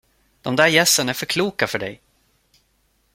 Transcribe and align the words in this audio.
De 0.41 0.55
där 0.55 0.67
gässen 0.67 1.09
är 1.09 1.13
för 1.13 1.25
kloka 1.25 1.67
för 1.67 1.79
dig. 1.79 2.01